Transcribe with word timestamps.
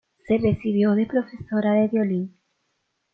Se 0.25 0.39
recibió 0.39 0.95
de 0.95 1.05
profesora 1.05 1.73
de 1.73 1.87
violín. 1.87 2.33